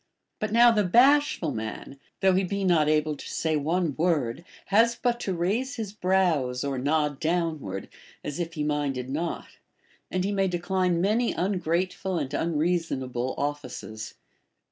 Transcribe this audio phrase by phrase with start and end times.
[0.39, 4.43] But now the bashful man, though he be notable to say one word,
[4.73, 7.87] has but to raise his brows or nod down ward,
[8.23, 9.59] as if he minded not,
[10.09, 14.15] and he may decline many ungrateful and unreasonable offices.